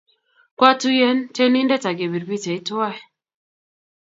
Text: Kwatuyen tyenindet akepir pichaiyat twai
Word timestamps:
Kwatuyen 0.57 1.17
tyenindet 1.35 1.83
akepir 1.89 2.23
pichaiyat 2.29 2.65
twai 2.67 2.97